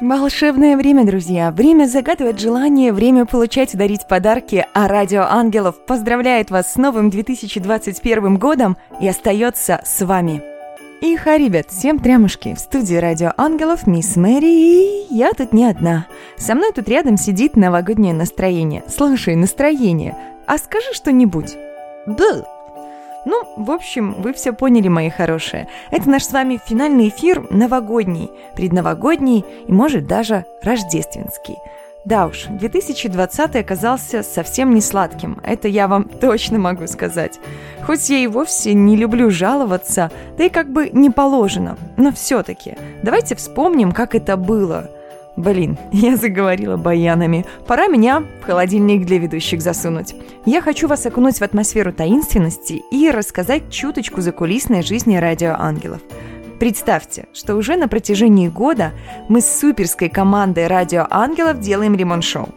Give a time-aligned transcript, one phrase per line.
[0.00, 1.50] Волшебное время, друзья.
[1.50, 7.08] Время загадывать желания, время получать и дарить подарки, а Радио Ангелов поздравляет вас с новым
[7.08, 10.42] 2021 годом и остается с вами.
[11.00, 12.54] И ребят, всем трямушки.
[12.54, 16.06] В студии Радио Ангелов мисс Мэри, и я тут не одна.
[16.36, 18.84] Со мной тут рядом сидит новогоднее настроение.
[18.94, 20.14] Слушай, настроение,
[20.46, 21.56] а скажи что-нибудь.
[22.06, 22.44] Бл.
[23.26, 25.66] Ну, в общем, вы все поняли, мои хорошие.
[25.90, 31.56] Это наш с вами финальный эфир новогодний, предновогодний и, может, даже рождественский.
[32.04, 37.40] Да уж, 2020 оказался совсем не сладким, это я вам точно могу сказать.
[37.84, 42.76] Хоть я и вовсе не люблю жаловаться, да и как бы не положено, но все-таки
[43.02, 44.88] давайте вспомним, как это было–
[45.36, 47.44] Блин, я заговорила баянами.
[47.66, 50.14] Пора меня в холодильник для ведущих засунуть.
[50.44, 56.00] Я хочу вас окунуть в атмосферу таинственности и рассказать чуточку закулисной жизни радио ангелов.
[56.58, 58.92] Представьте, что уже на протяжении года
[59.28, 62.48] мы с суперской командой радио ангелов делаем ремонт-шоу.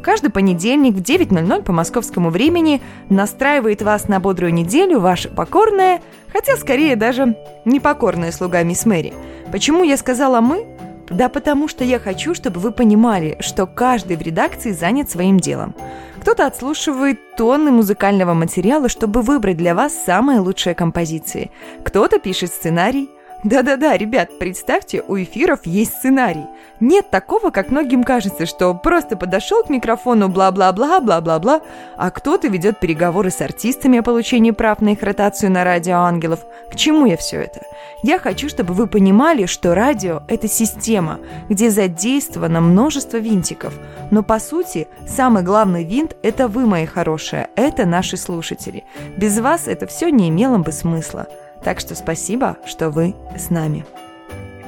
[0.00, 6.00] Каждый понедельник в 9.00 по московскому времени настраивает вас на бодрую неделю ваша покорная,
[6.32, 9.12] хотя скорее даже непокорная слуга мисс Мэри.
[9.50, 10.77] Почему я сказала «мы»?
[11.10, 15.74] Да потому что я хочу, чтобы вы понимали, что каждый в редакции занят своим делом.
[16.20, 21.50] Кто-то отслушивает тонны музыкального материала, чтобы выбрать для вас самые лучшие композиции.
[21.84, 23.08] Кто-то пишет сценарий,
[23.44, 26.44] да-да-да, ребят, представьте, у эфиров есть сценарий.
[26.80, 31.60] Нет такого, как многим кажется, что просто подошел к микрофону бла-бла-бла, бла-бла-бла,
[31.96, 36.40] а кто-то ведет переговоры с артистами о получении прав на их ротацию на радио ангелов.
[36.70, 37.60] К чему я все это?
[38.02, 43.74] Я хочу, чтобы вы понимали, что радио– это система, где задействовано множество винтиков.
[44.10, 48.84] Но по сути, самый главный винт– это вы, мои хорошие, это наши слушатели.
[49.16, 51.26] Без вас это все не имело бы смысла.
[51.64, 53.84] Так что спасибо, что вы с нами.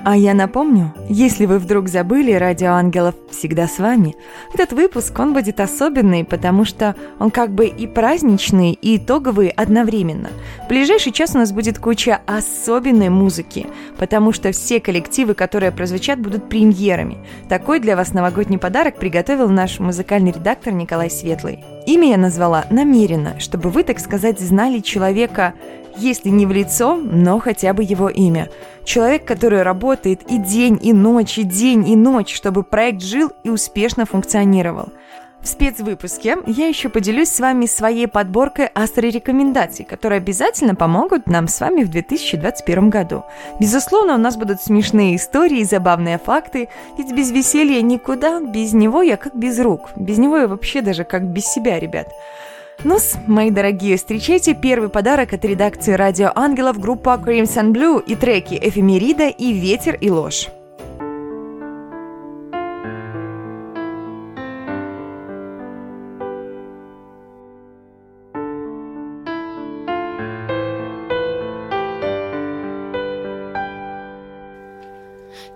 [0.03, 4.17] А я напомню, если вы вдруг забыли, Радио Ангелов всегда с вами.
[4.55, 10.31] Этот выпуск, он будет особенный, потому что он как бы и праздничный, и итоговый одновременно.
[10.65, 13.67] В ближайший час у нас будет куча особенной музыки,
[13.99, 17.19] потому что все коллективы, которые прозвучат, будут премьерами.
[17.51, 21.63] Такой для вас новогодний подарок приготовил наш музыкальный редактор Николай Светлый.
[21.87, 25.53] Имя я назвала намеренно, чтобы вы, так сказать, знали человека
[25.97, 28.49] если не в лицо, но хотя бы его имя.
[28.85, 33.51] Человек, который работает и день, и ночь, и день, и ночь, чтобы проект жил и
[33.51, 34.91] успешно функционировал.
[35.43, 41.61] В спецвыпуске я еще поделюсь с вами своей подборкой астро-рекомендаций, которые обязательно помогут нам с
[41.61, 43.25] вами в 2021 году.
[43.59, 46.69] Безусловно, у нас будут смешные истории забавные факты,
[46.99, 51.05] ведь без веселья никуда, без него я как без рук, без него я вообще даже
[51.05, 52.09] как без себя, ребят
[52.85, 58.59] ну мои дорогие, встречайте первый подарок от редакции «Радио Ангелов» группа Crimson Blue и треки
[58.61, 60.49] «Эфемерида» и «Ветер и ложь».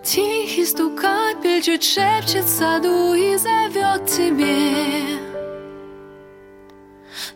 [0.02, 5.23] Тихий стук капель чуть шепчет саду и зовет тебе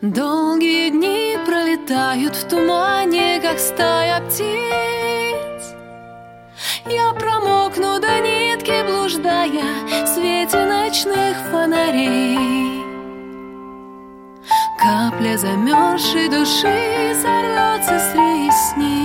[0.00, 5.74] Долгие дни пролетают в тумане, как стая птиц.
[6.86, 12.80] Я промокну до нитки, блуждая в свете ночных фонарей.
[14.78, 18.97] Капля замерзшей души сорвется с ресниц.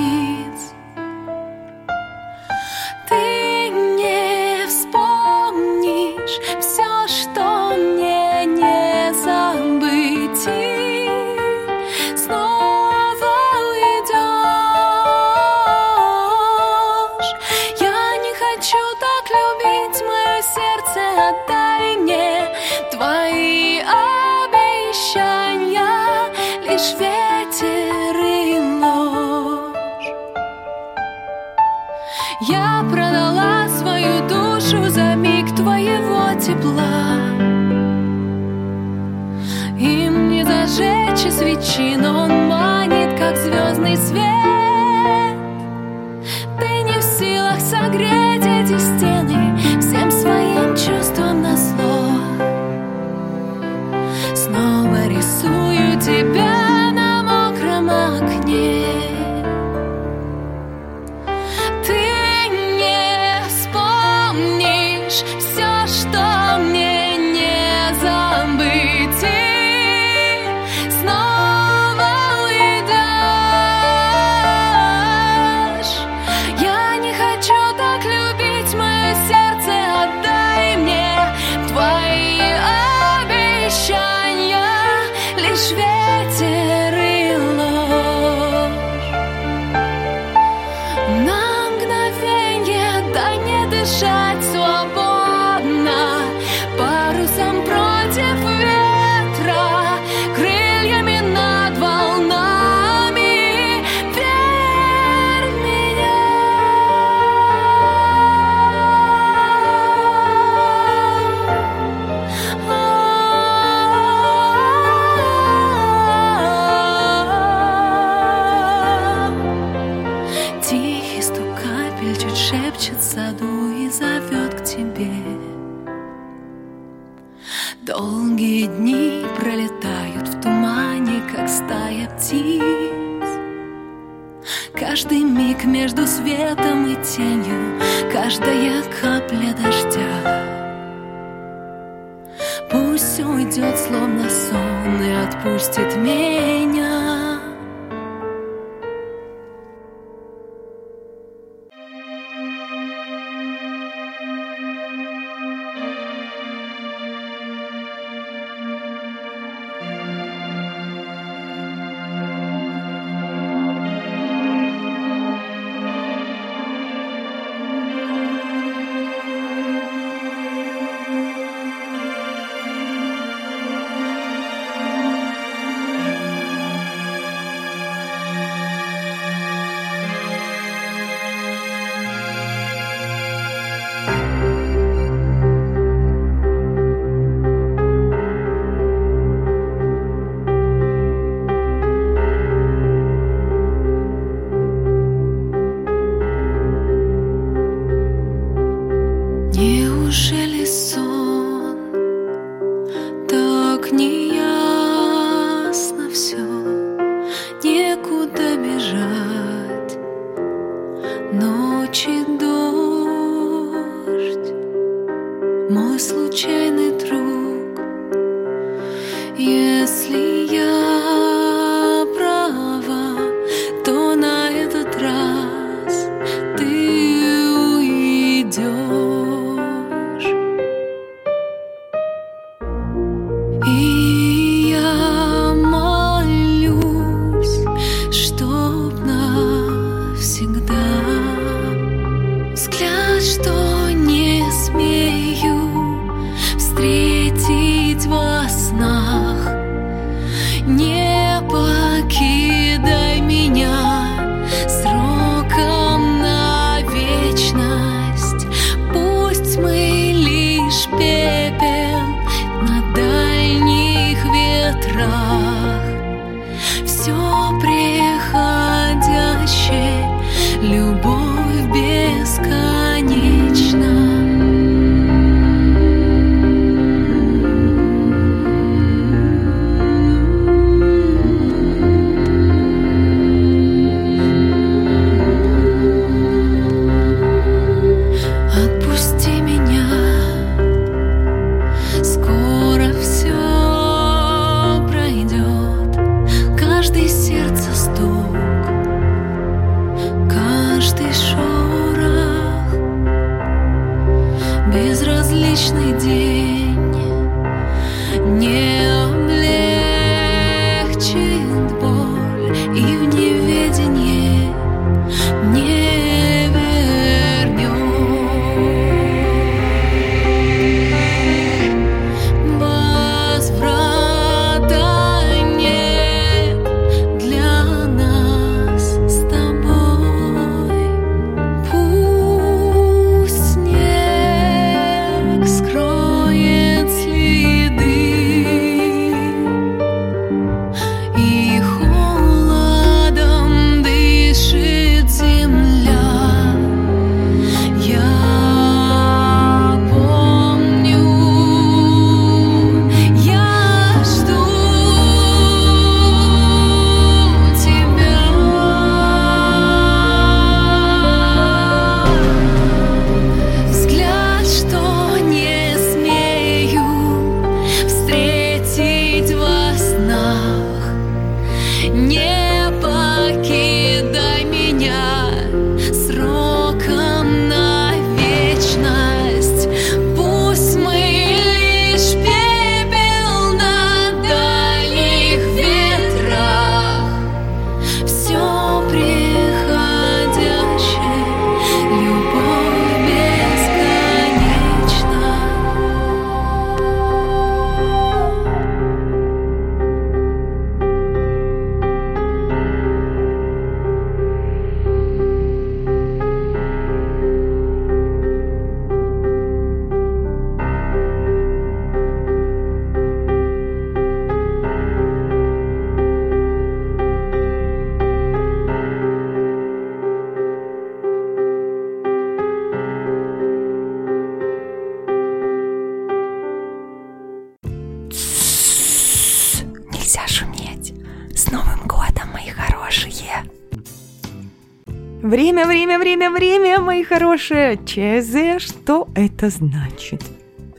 [437.03, 437.77] Мои хорошие.
[437.85, 440.21] ЧЗ, что это значит?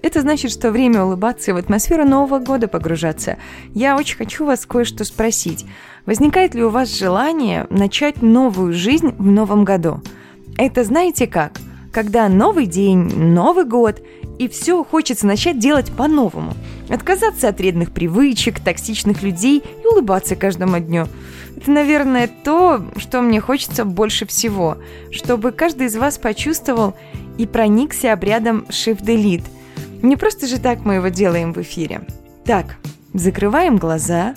[0.02, 3.38] Это значит, что время улыбаться и в атмосферу Нового года погружаться.
[3.74, 5.64] Я очень хочу вас кое-что спросить.
[6.06, 10.02] Возникает ли у вас желание начать новую жизнь в новом году?
[10.58, 11.52] Это знаете как?
[11.92, 14.02] Когда новый день, Новый год,
[14.38, 16.54] и все хочется начать делать по-новому.
[16.88, 21.06] Отказаться от вредных привычек, токсичных людей и улыбаться каждому дню.
[21.56, 24.78] Это, наверное, то, что мне хочется больше всего,
[25.10, 26.94] чтобы каждый из вас почувствовал
[27.38, 29.44] и проникся обрядом Shift Delete–
[30.04, 32.02] не просто же так мы его делаем в эфире.
[32.44, 32.76] Так,
[33.14, 34.34] закрываем глаза,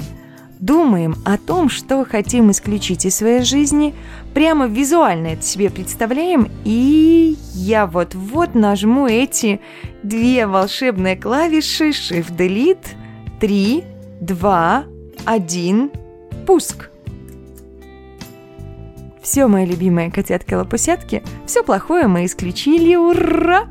[0.59, 3.93] думаем о том, что хотим исключить из своей жизни,
[4.33, 9.59] прямо визуально это себе представляем, и я вот-вот нажму эти
[10.03, 12.87] две волшебные клавиши Shift-Delete
[13.39, 13.83] 3,
[14.21, 14.83] 2,
[15.25, 15.91] 1,
[16.45, 16.89] пуск.
[19.21, 23.67] Все, мои любимые котятки-лопусятки, все плохое мы исключили, ура!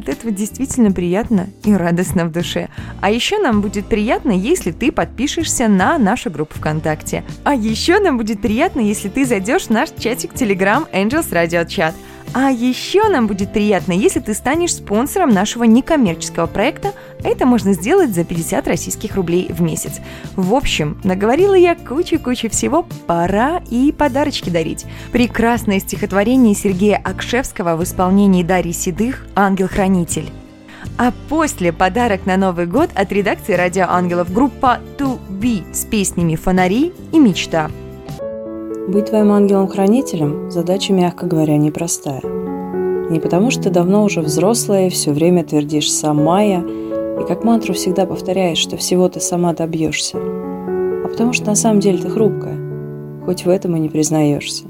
[0.00, 2.70] От этого действительно приятно и радостно в душе.
[3.02, 7.22] А еще нам будет приятно, если ты подпишешься на нашу группу ВКонтакте.
[7.44, 11.92] А еще нам будет приятно, если ты зайдешь в наш чатик Telegram Angels Radio Chat–
[12.32, 16.92] а еще нам будет приятно, если ты станешь спонсором нашего некоммерческого проекта.
[17.24, 20.00] Это можно сделать за 50 российских рублей в месяц.
[20.36, 24.86] В общем, наговорила я кучу-кучу всего, пора и подарочки дарить.
[25.10, 30.30] Прекрасное стихотворение Сергея Акшевского в исполнении Дарьи Седых «Ангел-хранитель».
[30.98, 36.36] А после подарок на Новый год от редакции «Радио Ангелов» группа «To Be» с песнями
[36.36, 37.70] «Фонари» и «Мечта».
[38.90, 42.22] Быть твоим ангелом-хранителем– задача, мягко говоря, непростая.
[43.08, 47.44] Не потому, что ты давно уже взрослая и все время твердишь «сама я», и как
[47.44, 52.08] мантру всегда повторяешь, что всего ты сама добьешься, а потому что на самом деле ты
[52.08, 52.56] хрупкая,
[53.24, 54.64] хоть в этом и не признаешься.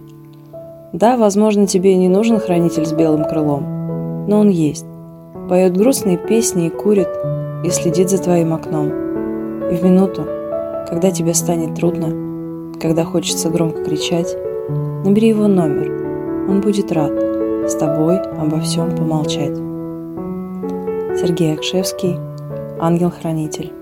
[0.93, 4.85] Да, возможно, тебе и не нужен хранитель с белым крылом, но он есть.
[5.49, 7.09] Поет грустные песни и курит,
[7.65, 8.91] и следит за твоим окном.
[9.71, 10.27] И в минуту,
[10.91, 12.30] когда тебе станет трудно,
[12.81, 14.37] когда хочется громко кричать,
[15.05, 16.49] набери его номер.
[16.49, 17.13] Он будет рад
[17.71, 19.57] с тобой обо всем помолчать.
[21.19, 22.17] Сергей Акшевский,
[22.81, 23.73] ангел-хранитель.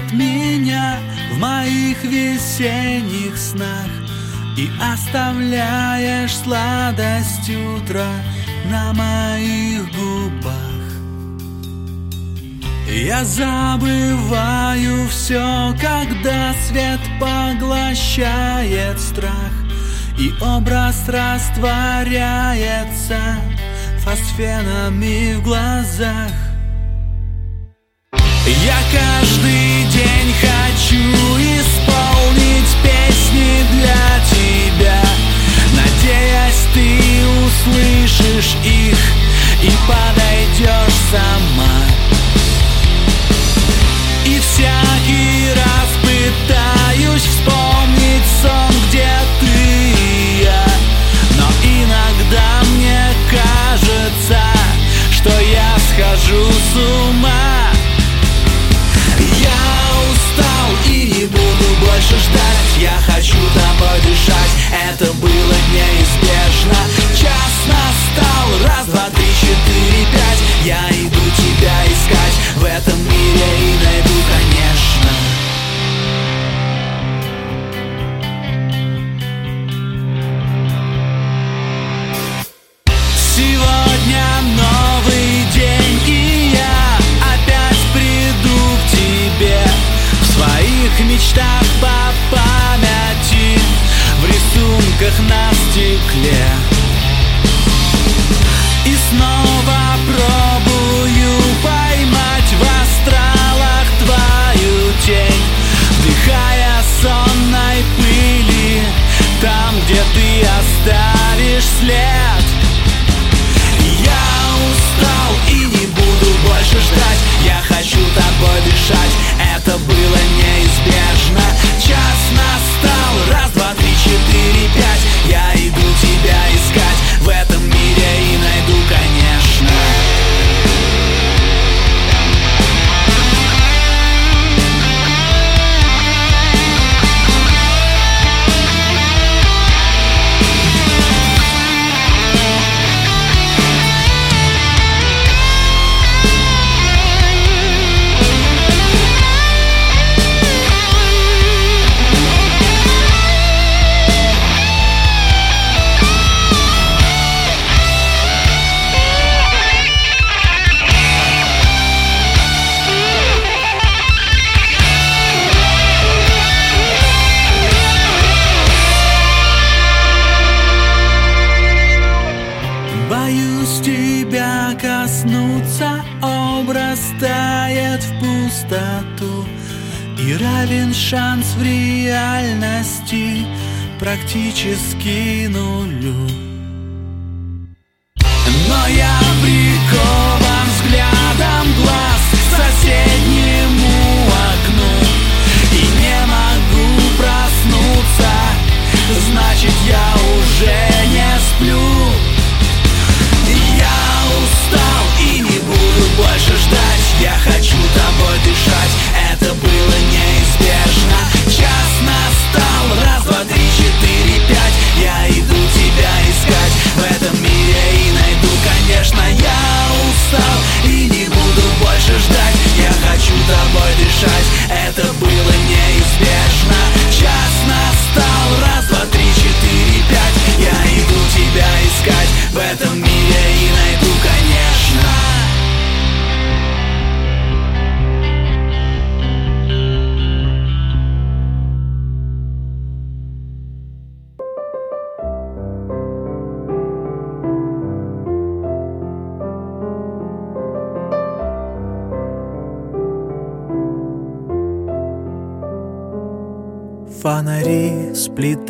[0.00, 0.98] От меня
[1.32, 3.88] в моих весенних снах
[4.56, 8.12] И оставляешь сладость утра
[8.70, 10.54] на моих губах.
[12.88, 19.52] Я забываю все, когда свет поглощает страх
[20.18, 23.20] И образ растворяется
[24.02, 26.39] фосфенами в глазах
[28.64, 30.96] я каждый день хочу
[31.38, 35.02] исполнить песни для тебя
[35.74, 36.98] Надеясь, ты
[37.46, 38.98] услышишь их
[39.62, 41.84] и подойдешь сама.
[44.24, 49.08] И всякий раз пытаюсь вспомнить сон, где
[62.80, 66.78] Я хочу тобой дышать Это было неизбежно.
[67.14, 68.66] Час настал.
[68.66, 70.38] Раз, два, три, четыре, пять.
[70.64, 70.99] Я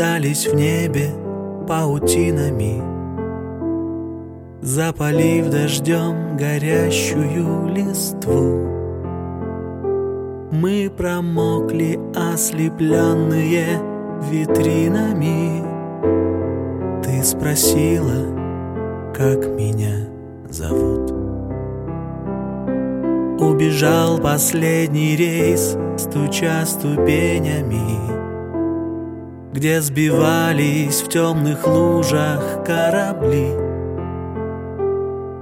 [0.00, 1.10] сплетались в небе
[1.68, 2.82] паутинами
[4.62, 8.66] Запалив дождем горящую листву.
[10.52, 13.78] Мы промокли ослепленные
[14.30, 15.64] витринами.
[17.02, 18.24] Ты спросила,
[19.14, 20.08] как меня
[20.48, 21.10] зовут?
[23.40, 28.19] Убежал последний рейс, стуча ступенями
[29.52, 33.48] где сбивались в темных лужах корабли.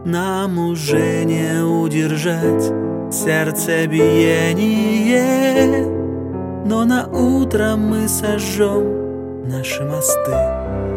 [0.04, 2.72] Нам уже не удержать
[3.12, 5.86] сердцебиение,
[6.64, 10.87] но на утро мы сожжем наши мосты.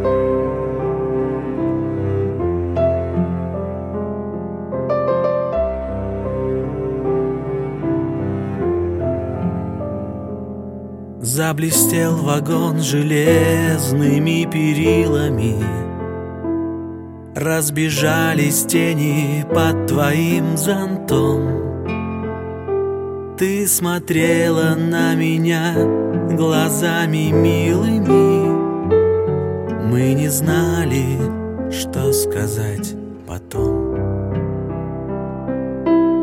[11.33, 15.55] Заблестел вагон железными перилами.
[17.33, 21.47] Разбежались тени под твоим зонтом.
[23.37, 25.73] Ты смотрела на меня
[26.35, 28.51] глазами милыми.
[29.89, 31.17] Мы не знали,
[31.71, 32.93] что сказать
[33.25, 33.95] потом.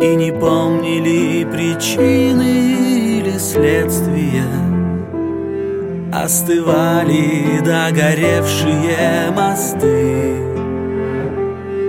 [0.03, 4.68] И не помнили причины или следствия
[6.13, 10.37] Остывали догоревшие мосты.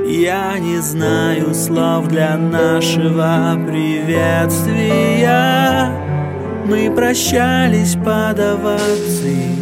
[0.05, 5.10] Я не знаю слов для нашего приветствия.
[6.65, 9.58] Мы прощались под овации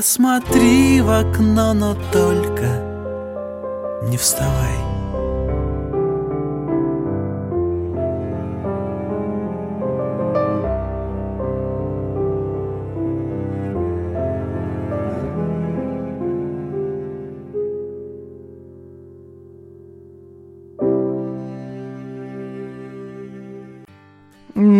[0.00, 2.82] Посмотри в окно, но только
[4.04, 4.89] не вставай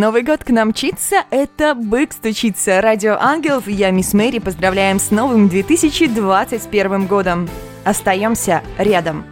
[0.01, 2.81] Новый год к нам мчится, это «Бык стучится».
[2.81, 7.51] Радио Ангелов я, мисс Мэри, поздравляем с новым 2021 годом.
[7.85, 9.27] Остаемся рядом.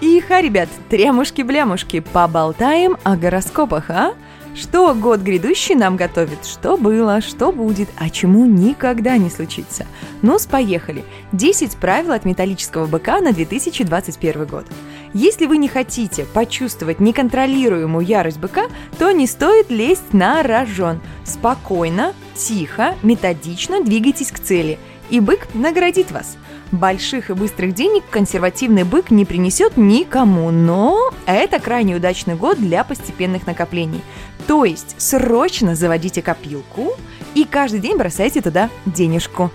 [0.00, 4.14] Иха, ребят, трямушки-блямушки, поболтаем о гороскопах, а?
[4.54, 6.46] Что год грядущий нам готовит?
[6.46, 9.86] Что было, что будет, а чему никогда не случится?
[10.22, 11.04] ну поехали.
[11.32, 14.66] 10 правил от металлического быка на 2021 год.
[15.14, 21.00] Если вы не хотите почувствовать неконтролируемую ярость быка, то не стоит лезть на рожон.
[21.24, 24.78] Спокойно, тихо, методично двигайтесь к цели,
[25.10, 26.38] и бык наградит вас.
[26.70, 32.82] Больших и быстрых денег консервативный бык не принесет никому, но это крайне удачный год для
[32.82, 34.00] постепенных накоплений.
[34.46, 36.94] То есть срочно заводите копилку
[37.34, 39.50] и каждый день бросайте туда денежку.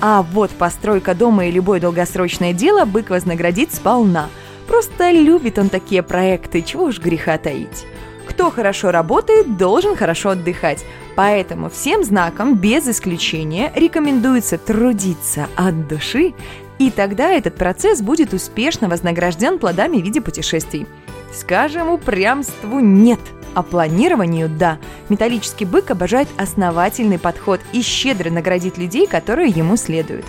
[0.00, 4.28] А вот постройка дома и любое долгосрочное дело бык вознаградит сполна.
[4.68, 7.86] Просто любит он такие проекты, чего уж греха таить.
[8.28, 10.84] Кто хорошо работает, должен хорошо отдыхать.
[11.16, 16.34] Поэтому всем знаком, без исключения, рекомендуется трудиться от души,
[16.78, 20.86] и тогда этот процесс будет успешно вознагражден плодами в виде путешествий.
[21.34, 23.20] Скажем, упрямству нет,
[23.54, 24.78] а планированию– да.
[25.08, 30.26] Металлический бык обожает основательный подход и щедро наградит людей, которые ему следуют.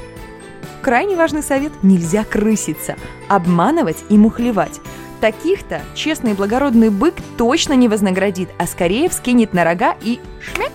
[0.81, 2.95] Крайне важный совет– нельзя крыситься,
[3.27, 4.79] обманывать и мухлевать.
[5.19, 10.71] Таких-то честный и благородный бык точно не вознаградит, а скорее вскинет на рога и шмяк.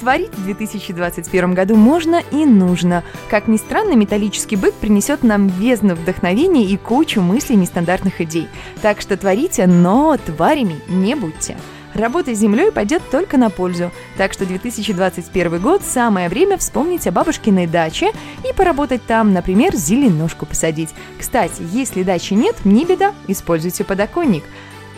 [0.00, 3.02] Творить в 2021 году можно и нужно.
[3.30, 8.48] Как ни странно, металлический бык принесет нам бездну вдохновения и кучу мыслей нестандартных идей.
[8.82, 11.56] Так что творите, но тварями не будьте.
[11.94, 13.92] Работа с землей пойдет только на пользу.
[14.16, 18.12] Так что 2021 год– самое время вспомнить о бабушкиной даче
[18.48, 20.90] и поработать там, например, зеленушку посадить.
[21.18, 24.44] Кстати, если дачи нет, не беда, используйте подоконник.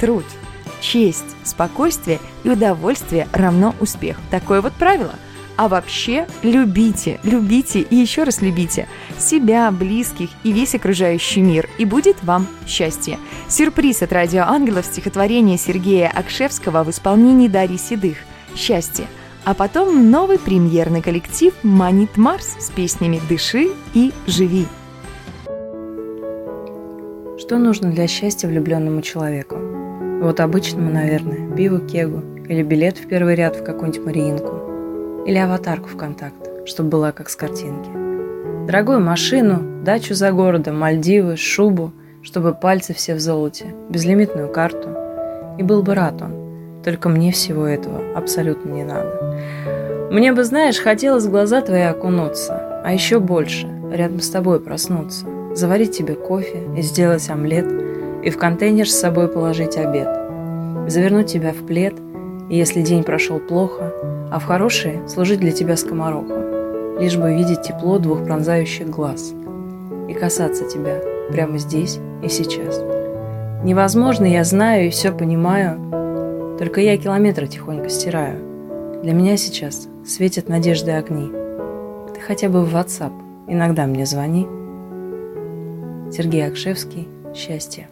[0.01, 0.25] Труд,
[0.81, 4.17] честь, спокойствие и удовольствие равно успех.
[4.31, 5.15] Такое вот правило–
[5.57, 8.87] а вообще любите, любите и еще раз любите
[9.19, 13.19] себя, близких и весь окружающий мир, и будет вам счастье.
[13.49, 18.19] Сюрприз от Радио Ангелов стихотворение Сергея Акшевского в исполнении Дарьи Седых
[18.55, 19.07] «Счастье».
[19.45, 24.67] А потом новый премьерный коллектив «Манит Марс» с песнями «Дыши» и «Живи».
[27.39, 29.57] Что нужно для счастья влюбленному человеку?
[30.21, 34.63] Вот обычному, наверное, пиво кегу или билет в первый ряд в какую-нибудь Мариинку–
[35.27, 37.91] или аватарку ВКонтакте, чтобы была как с картинки.
[38.67, 44.89] Дорогую машину, дачу за городом, Мальдивы, шубу, чтобы пальцы все в золоте, безлимитную карту.
[45.59, 46.83] И был бы рад он.
[46.85, 50.09] Только мне всего этого абсолютно не надо.
[50.13, 55.27] Мне бы, знаешь, хотелось в глаза твои окунуться, а еще больше, рядом с тобой проснуться,
[55.55, 57.67] заварить тебе кофе и сделать омлет,
[58.23, 60.09] и в контейнер с собой положить обед,
[60.87, 61.95] завернуть тебя в плед,
[62.49, 63.93] и если день прошел плохо,
[64.31, 69.35] а в хорошие служить для тебя скомороху, лишь бы видеть тепло двух пронзающих глаз
[70.09, 72.81] и касаться тебя прямо здесь и сейчас.
[73.63, 79.01] Невозможно, я знаю и все понимаю, только я километры тихонько стираю.
[79.03, 81.31] Для меня сейчас светят надежды огни.
[82.15, 83.13] Ты хотя бы в WhatsApp
[83.47, 84.47] иногда мне звони.
[86.11, 87.09] Сергей Акшевский.
[87.35, 87.89] Счастье.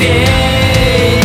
[0.00, 1.20] Чуть быстрее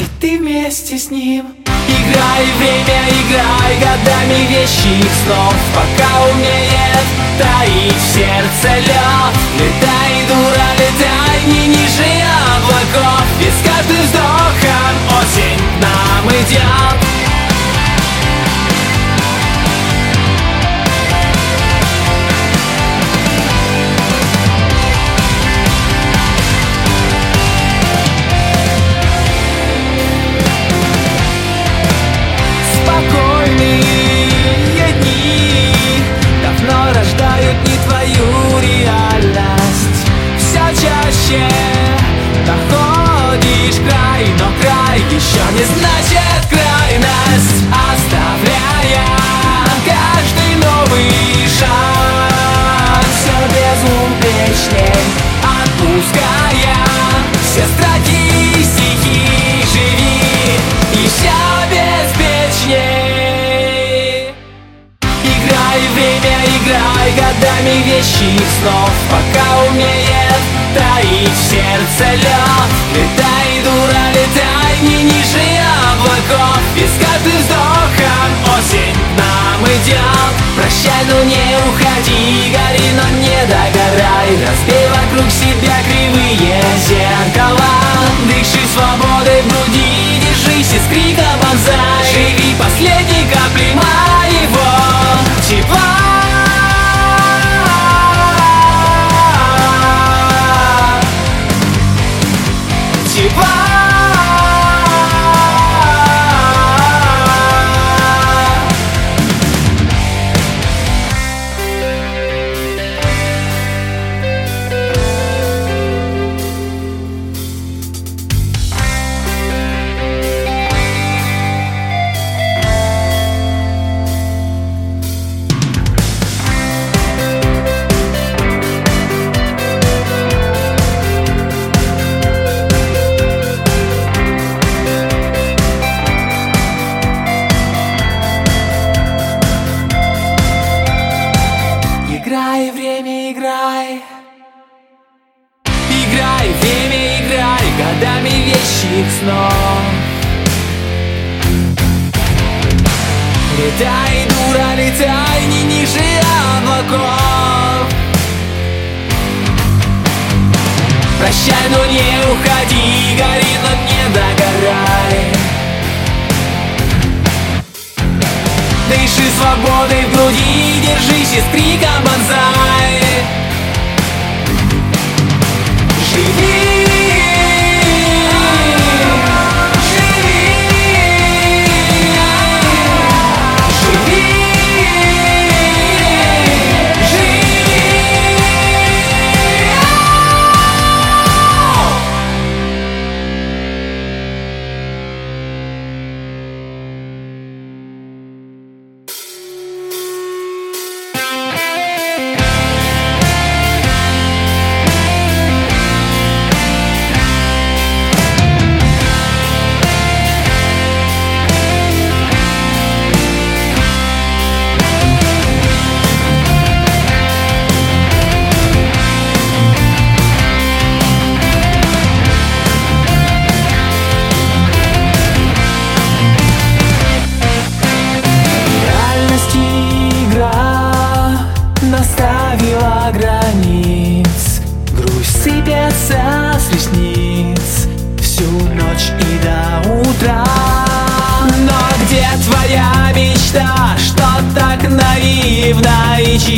[0.00, 1.46] И ты вместе с ним.
[1.88, 5.54] Играй время, играй годами вещих снов.
[5.74, 7.06] Пока умеет
[7.38, 9.34] таить в сердце лед.
[9.58, 12.04] Летай, дура, летай, не ниже
[12.56, 13.24] облаков.
[13.40, 14.06] Ведь с каждым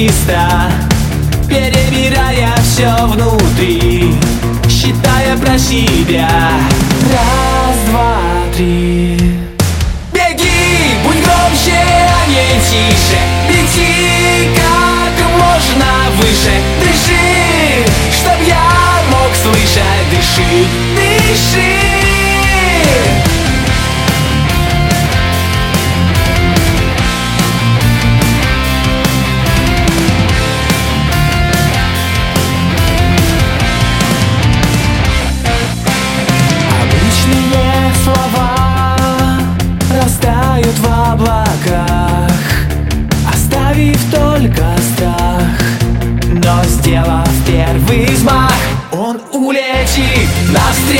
[0.08, 0.70] чисто
[1.48, 4.14] Перебирая все внутри
[4.68, 6.28] Считая про себя.
[7.10, 8.18] Раз, два,
[8.54, 9.16] три.
[10.12, 13.18] Беги, будь громче, а не тише.
[13.48, 16.52] Беги как можно выше.
[16.80, 20.08] Дыши, чтоб я мог слышать.
[20.10, 21.77] Дыши, дыши.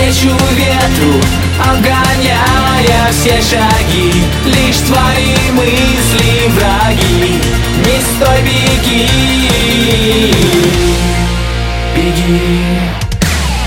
[0.08, 1.20] навстречу ветру
[1.60, 4.24] Обгоняя все шаги.
[4.44, 7.40] Лишь твои мысли враги.
[7.84, 9.08] Не стой, беги.
[11.96, 12.62] Беги.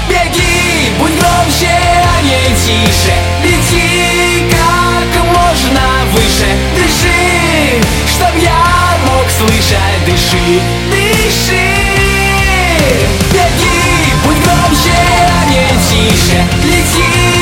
[0.07, 3.15] Беги, будь громче, а не тише.
[3.43, 5.81] Беги как можно
[6.13, 6.47] выше.
[6.75, 7.83] Дыши,
[8.15, 10.05] чтоб я мог слышать.
[10.05, 11.70] Дыши, дыши.
[16.21, 17.40] выше летит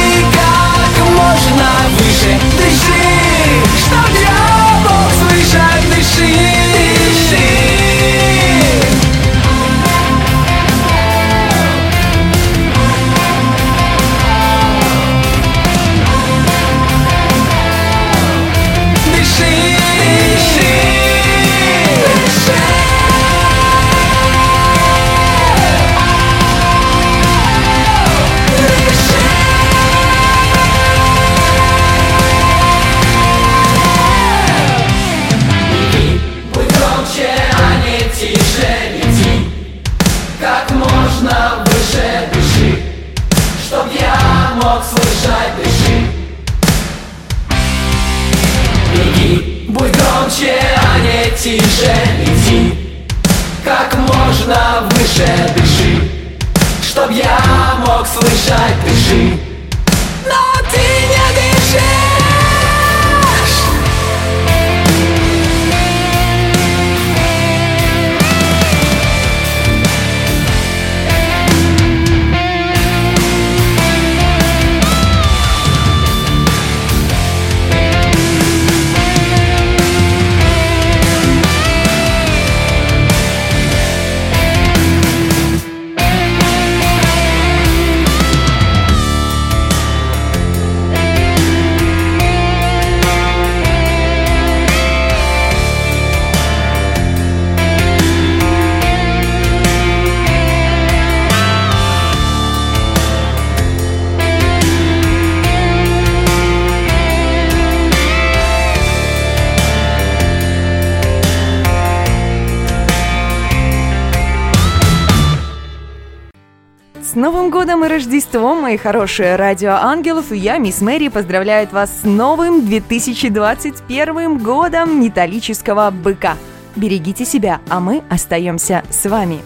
[117.49, 122.63] Годом и Рождеством, мои хорошие радио ангелов, и я, мисс Мэри, поздравляет вас с новым
[122.65, 126.37] 2021 годом металлического быка.
[126.75, 129.39] Берегите себя, а мы остаемся с вами.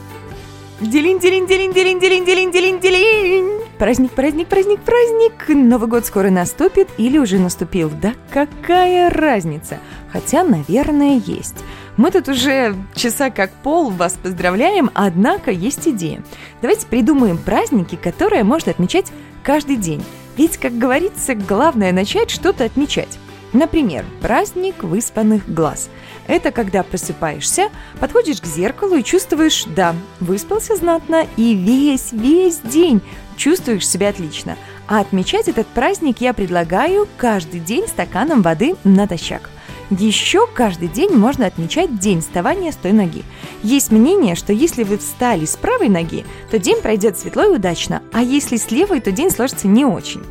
[0.82, 3.62] Делин, делин, делин, делин, делин, делин, делин, делин.
[3.78, 5.34] Праздник, праздник, праздник, праздник.
[5.48, 7.90] Новый год скоро наступит или уже наступил.
[8.02, 9.78] Да какая разница?
[10.12, 11.64] Хотя, наверное, есть.
[11.96, 16.24] Мы тут уже часа как пол вас поздравляем, однако есть идея.
[16.62, 19.12] Давайте придумаем праздники, которые можно отмечать
[19.44, 20.04] каждый день.
[20.36, 23.20] Ведь, как говорится, главное начать что-то отмечать.
[23.54, 25.90] Например, праздник выспанных глаз.
[26.26, 33.02] Это когда просыпаешься, подходишь к зеркалу и чувствуешь, да, выспался знатно и весь, весь день
[33.38, 34.58] чувствуешь себя отлично.
[34.88, 39.52] А отмечать этот праздник я предлагаю каждый день стаканом воды натощак–
[39.94, 43.24] еще каждый день можно отмечать день вставания с той ноги.
[43.64, 48.02] Есть мнение, что если вы встали с правой ноги, то день пройдет светло и удачно,
[48.12, 50.24] а если с левой, то день сложится не очень.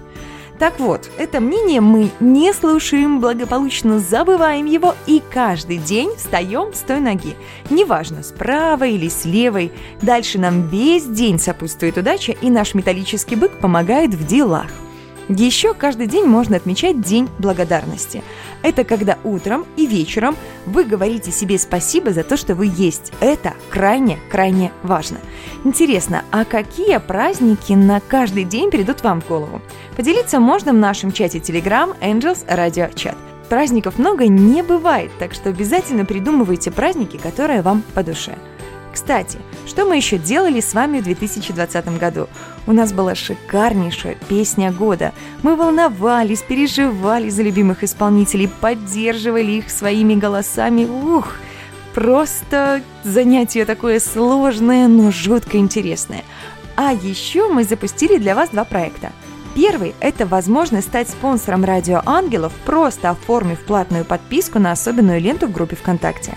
[0.59, 6.81] Так вот, это мнение мы не слушаем, благополучно забываем его и каждый день встаем с
[6.81, 7.35] той ноги.
[7.69, 9.73] Неважно, с правой или с левой.
[10.03, 14.71] Дальше нам весь день сопутствует удача, и наш металлический бык помогает в делах.
[15.35, 18.23] Еще каждый день можно отмечать День благодарности.
[18.63, 23.13] Это когда утром и вечером вы говорите себе спасибо за то, что вы есть.
[23.21, 25.19] Это крайне-крайне важно.
[25.65, 29.63] Интересно, а какие праздники на каждый день придут вам в голову?
[29.97, 33.17] Поделиться можно в нашем чате Telegram Angels Radio Chat.
[33.49, 38.37] Праздников много не бывает, так что обязательно придумывайте праздники, которые вам по душе.
[38.93, 42.29] Кстати, что мы еще делали с вами в 2020 году?
[42.67, 45.13] У нас была шикарнейшая песня года.
[45.43, 50.85] Мы волновались, переживали за любимых исполнителей, поддерживали их своими голосами.
[50.85, 51.37] Ух,
[51.95, 56.23] просто занятие такое сложное, но жутко интересное.
[56.77, 59.13] А еще мы запустили для вас два проекта.
[59.55, 65.53] Первый– это возможность стать спонсором Радио Ангелов, просто оформив платную подписку на особенную ленту в
[65.53, 66.35] группе ВКонтакте.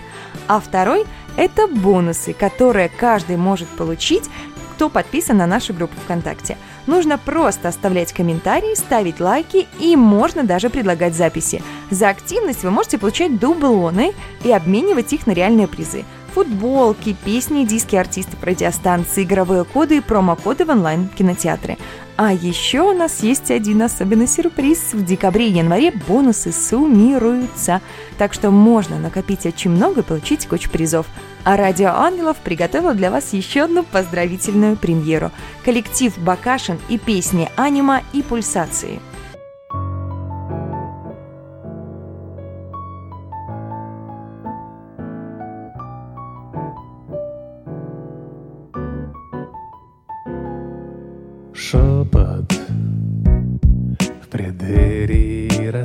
[0.47, 1.05] А второй–
[1.37, 4.29] это бонусы, которые каждый может получить,
[4.75, 6.57] кто подписан на нашу группу ВКонтакте.
[6.85, 11.63] Нужно просто оставлять комментарии, ставить лайки и можно даже предлагать записи.
[11.89, 14.13] За активность вы можете получать дублоны
[14.43, 16.03] и обменивать их на реальные призы.
[16.33, 21.77] Футболки, песни диски артистов радиостанции, игровые коды и промокоды в онлайн-кинотеатры.
[22.17, 24.93] А еще у нас есть один особенный сюрприз.
[24.93, 27.81] В декабре и январе бонусы суммируются.
[28.17, 31.07] Так что можно накопить очень много и получить кучу призов.
[31.43, 35.31] А Радио Ангелов приготовила для вас еще одну поздравительную премьеру.
[35.65, 39.01] Коллектив Бакашин и песни «Анима» и «Пульсации».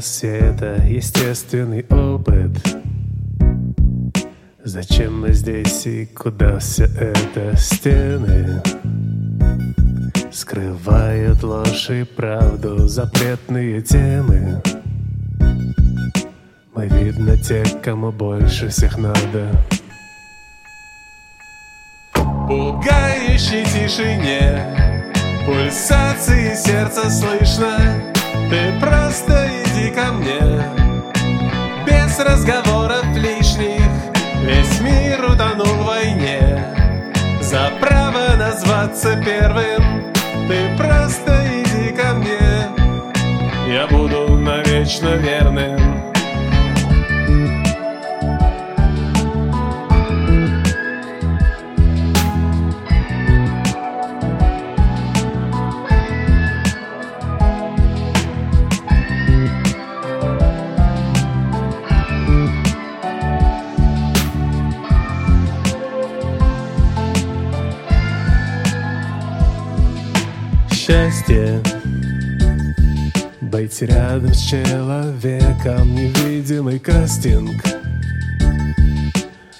[0.00, 2.50] Преддверии рассвета естественный опыт
[4.64, 8.62] Зачем мы здесь и куда все это стены?
[10.32, 14.62] Скрывают ложь и правду, запретные темы.
[16.74, 19.50] Мы видно те, кому больше всех надо.
[22.14, 24.64] Пугающей тишине
[25.46, 28.10] Пульсации сердца слышно
[28.50, 30.40] Ты просто иди ко мне.
[31.86, 33.88] Без разговоров лишних
[34.42, 36.64] Весь мир утонул в войне.
[37.40, 40.12] За право назваться первым
[40.48, 42.66] Ты просто иди ко мне.
[43.72, 45.99] Я буду навечно верным
[73.80, 77.62] Быть рядом с человеком Невидимый кастинг.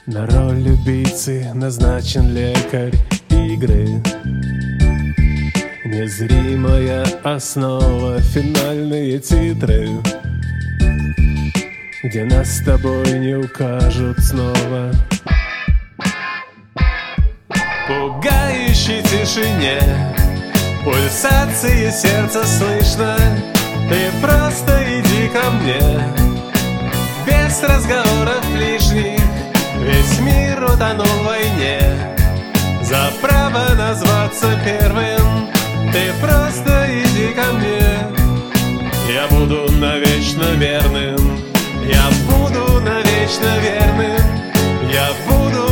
[0.06, 2.94] На роль убийцы назначен лекарь
[3.30, 4.02] игры.
[5.84, 9.88] Незримая основа, финальные титры.
[12.02, 14.90] Где нас с тобой не укажут снова.
[17.86, 19.80] Пугающей тишине
[20.84, 23.16] Пульсации сердца слышно
[23.90, 25.80] Ты просто иди ко мне.
[27.26, 29.20] Без разговоров лишних.
[29.80, 31.80] Весь мир утонул в войне.
[32.82, 35.48] За право назваться первым.
[35.92, 37.98] Ты просто иди ко мне.
[39.12, 41.40] Я буду навечно верным.
[41.84, 44.20] Я буду навечно верным.
[44.88, 45.66] Я буду,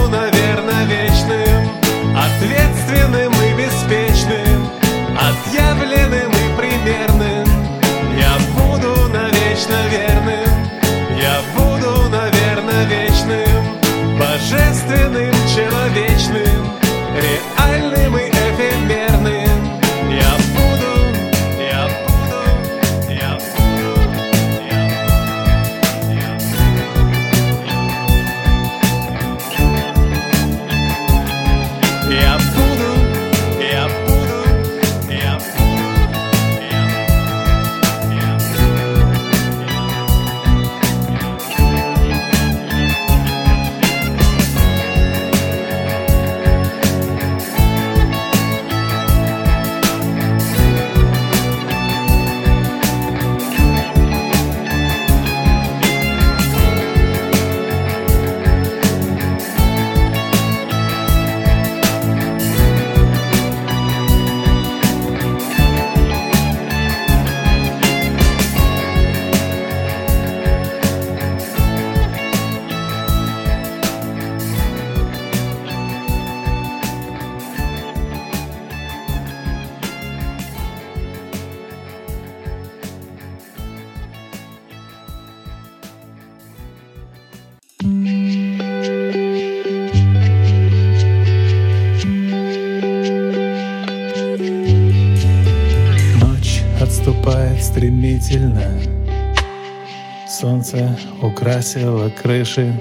[100.59, 102.74] Солнце украсило крыши.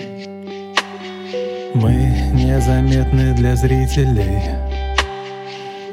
[1.76, 1.94] Мы
[2.34, 4.42] незаметны для зрителей.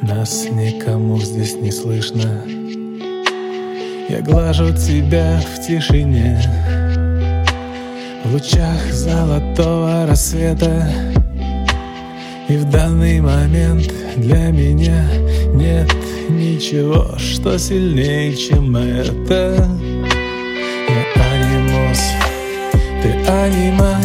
[0.01, 2.43] Нас никому здесь не слышно.
[4.09, 6.41] Я глажу тебя в тишине.
[8.25, 10.89] В лучах золотого рассвета.
[12.49, 15.05] И в данный момент для меня
[15.53, 15.93] нет
[16.31, 19.84] ничего, что сильнее, чем это.
[23.29, 24.01] Анима,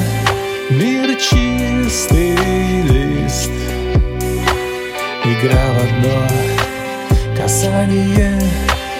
[0.69, 2.35] мир чистый
[2.83, 3.51] лист.
[5.25, 6.27] Игра в одно.
[7.37, 8.39] Касание.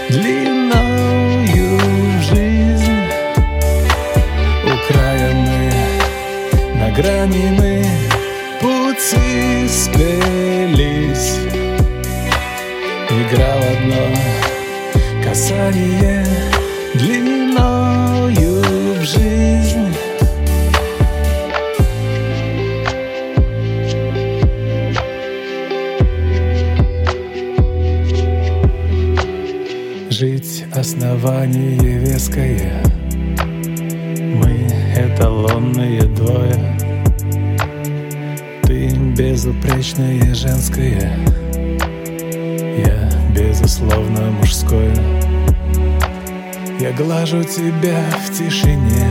[0.09, 1.80] Длиною
[2.22, 3.03] жизнь.
[4.65, 5.72] У края мы,
[6.80, 7.86] на грани мы,
[8.59, 11.38] пути сплелись.
[13.09, 14.03] Игра в одно.
[15.24, 16.26] Касание
[31.20, 32.82] основание веское
[33.43, 36.78] Мы эталонные двое.
[38.63, 41.11] Ты безупречное женское
[42.78, 44.95] Я безусловно мужское.
[46.80, 49.07] Я глажу тебя в тишине.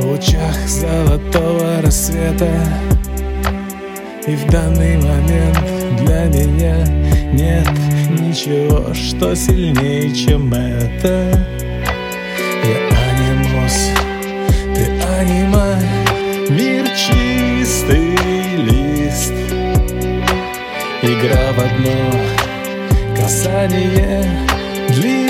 [0.00, 2.50] В лучах золотого рассвета.
[4.26, 5.58] И в данный момент
[6.04, 6.86] для меня
[7.32, 11.46] нет ничего, что сильнее, чем это.
[12.64, 13.90] Я анимус,
[14.74, 14.84] ты
[15.18, 15.78] анима,
[16.48, 18.16] мир чистый
[18.56, 19.32] лист.
[21.02, 21.96] Игра в одно
[23.16, 24.24] касание
[24.88, 25.29] длиною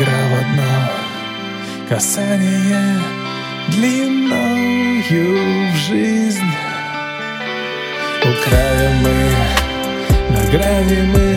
[0.00, 0.72] Игра в одно
[1.86, 2.98] касание
[3.68, 6.52] длиною в жизнь.
[8.22, 9.18] У края мы,
[10.30, 11.28] на грани мы,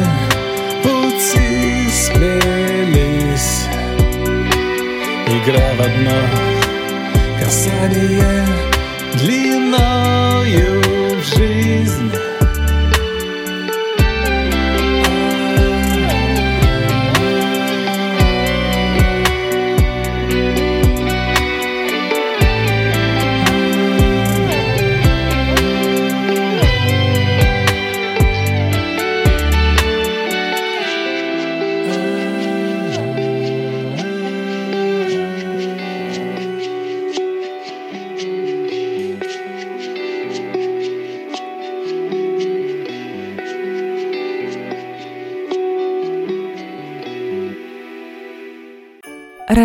[0.81, 3.67] пути сплелись.
[5.27, 6.19] Игра в одно
[7.41, 8.47] касание
[9.15, 9.92] длиною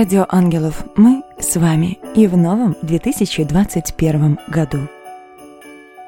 [0.09, 4.79] Радио Ангелов, мы с вами и в новом 2021 году.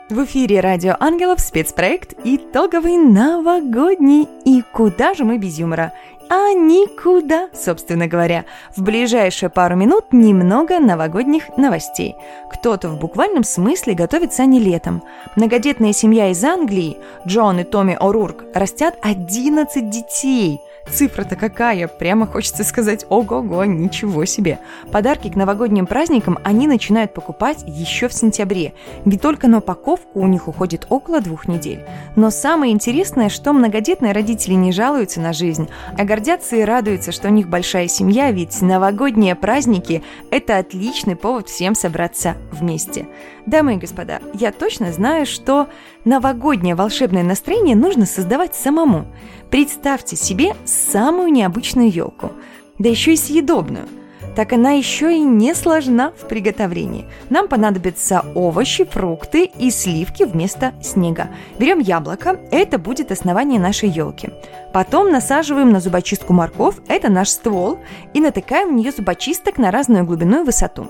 [0.09, 4.27] В эфире Радио Ангелов спецпроект «Итоговый новогодний».
[4.47, 5.93] И куда же мы без юмора?
[6.31, 8.47] А никуда, собственно говоря.
[8.75, 12.17] В ближайшие пару минут немного новогодних новостей.
[12.51, 15.03] Кто-то в буквальном смысле готовится не летом.
[15.37, 16.97] Многодетная семья из Англии,
[17.27, 20.59] Джон и Томми О'Рурк, растят 11 детей–
[20.93, 24.59] Цифра-то какая, прямо хочется сказать ого-го, ничего себе.
[24.91, 28.75] Подарки к новогодним праздникам они начинают покупать еще в сентябре,
[29.05, 31.85] ведь только на упаковку у них уходит около двух недель.
[32.17, 37.29] Но самое интересное, что многодетные родители не жалуются на жизнь, а гордятся и радуются, что
[37.29, 43.07] у них большая семья, ведь новогодние праздники– это отличный повод всем собраться вместе.
[43.47, 45.69] Дамы и господа, я точно знаю, что
[46.05, 49.07] новогоднее волшебное настроение нужно создавать самому–
[49.51, 52.31] Представьте себе самую необычную елку,
[52.79, 53.89] да еще и съедобную.
[54.37, 57.05] Так она еще и не сложна в приготовлении.
[57.31, 61.31] Нам понадобятся овощи, фрукты и сливки вместо снега.
[61.59, 64.29] Берем яблоко, это будет основание нашей елки.
[64.73, 67.81] Потом насаживаем на зубочистку морковь, это наш ствол,
[68.15, 70.87] и натыкаем в нее зубочисток на разную глубину и высоту.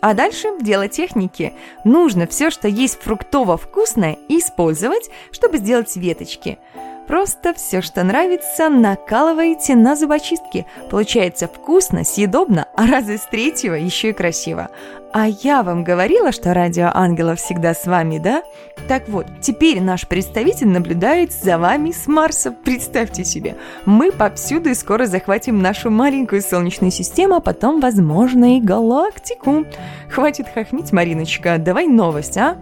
[0.00, 1.52] А дальше дело техники.
[1.84, 6.58] Нужно все, что есть фруктово-вкусное, использовать, чтобы сделать веточки–
[7.10, 10.64] Просто все, что нравится, накалываете на зубочистки.
[10.90, 14.68] Получается вкусно, съедобно, а разве с третьего еще и красиво.
[15.12, 18.44] А я вам говорила, что радио Ангела всегда с вами, да?
[18.86, 22.52] Так вот, теперь наш представитель наблюдает за вами с Марса.
[22.52, 23.56] Представьте себе,
[23.86, 29.66] мы повсюду и скоро захватим нашу маленькую Солнечную систему, а потом, возможно, и галактику.
[30.08, 32.56] Хватит хохмить, Мариночка, давай новость, а?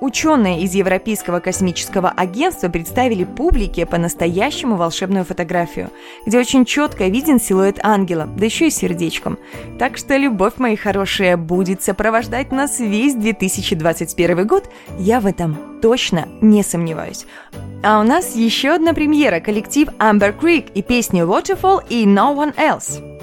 [0.00, 5.90] Ученые из Европейского космического агентства представили публике по-настоящему волшебную фотографию,
[6.26, 9.38] где очень четко виден силуэт ангела, да еще и сердечком.
[9.78, 14.68] Так что любовь, мои хорошие, будет сопровождать нас весь 2021 год,
[14.98, 17.26] я в этом точно не сомневаюсь.
[17.82, 22.54] А у нас еще одна премьера– коллектив Amber Creek и песни Waterfall и No One
[22.56, 23.15] Else.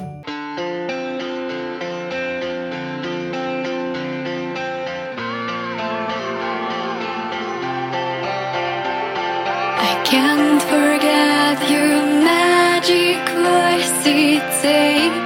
[10.13, 14.05] Can't forget your magic voice.
[14.05, 15.22] It takes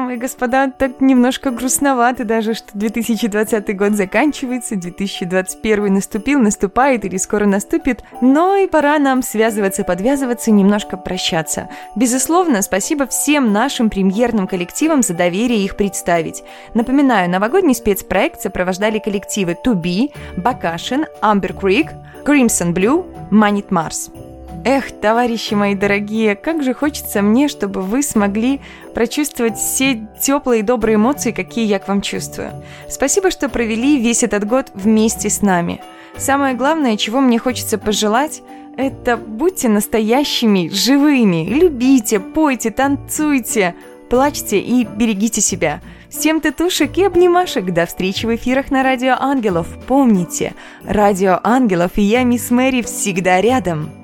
[0.00, 7.18] дамы и господа, так немножко грустновато даже, что 2020 год заканчивается, 2021 наступил, наступает или
[7.18, 11.68] скоро наступит, но и пора нам связываться, подвязываться, немножко прощаться.
[11.96, 16.42] Безусловно, спасибо всем нашим премьерным коллективам за доверие их представить.
[16.74, 21.90] Напоминаю, новогодний спецпроект сопровождали коллективы To Be, Бакашин, Amber Creek,
[22.24, 24.29] Crimson Blue, Manit Mars.
[24.62, 28.60] Эх, товарищи мои дорогие, как же хочется мне, чтобы вы смогли
[28.94, 32.52] прочувствовать все теплые и добрые эмоции, какие я к вам чувствую.
[32.88, 35.80] Спасибо, что провели весь этот год вместе с нами.
[36.18, 38.42] Самое главное, чего мне хочется пожелать,
[38.76, 43.74] это будьте настоящими, живыми, любите, пойте, танцуйте,
[44.10, 45.80] плачьте и берегите себя.
[46.10, 47.72] Всем татушек и обнимашек.
[47.72, 49.68] До встречи в эфирах на Радио Ангелов.
[49.86, 53.99] Помните, Радио Ангелов и я, мисс Мэри, всегда рядом.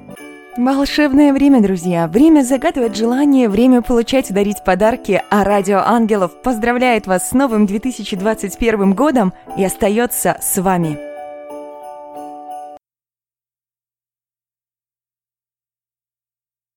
[0.56, 2.08] Волшебное время, друзья!
[2.08, 7.66] Время загадывать желания, время получать и дарить подарки, а Радио Ангелов поздравляет вас с новым
[7.66, 11.15] 2021 годом и остается с вами.